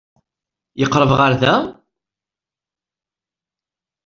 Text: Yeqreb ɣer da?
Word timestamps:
Yeqreb 0.79 1.11
ɣer 1.19 1.33
da? 1.41 1.53